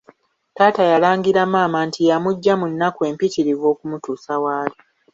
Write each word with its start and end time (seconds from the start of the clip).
Taata 0.55 0.83
yalangira 0.91 1.41
maama 1.53 1.79
nti 1.87 2.01
yamuggya 2.09 2.53
mu 2.59 2.65
nnaku 2.71 2.99
empitirivu 3.09 3.65
okumutuusa 3.73 4.33
w’ali. 4.43 4.77